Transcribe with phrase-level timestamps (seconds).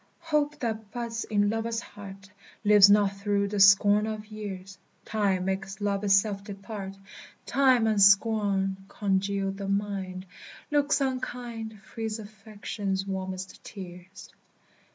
[0.21, 2.31] Hope, that buds in lover's heart,
[2.65, 6.97] Lives not through the scorn of years; Time makes love itself depart;
[7.45, 10.25] Time and scorn congeal the mind,
[10.71, 14.31] Looks unkind Freeze affection's warmest tears.